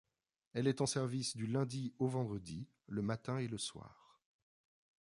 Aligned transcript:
Elle 0.53 0.65
est 0.65 0.81
en 0.81 0.87
service 0.87 1.37
du 1.37 1.45
lundi 1.45 1.93
au 1.99 2.07
vendredi 2.07 2.67
le 2.87 3.03
matin 3.03 3.37
et 3.37 3.47
le 3.47 3.59
soir. 3.59 4.19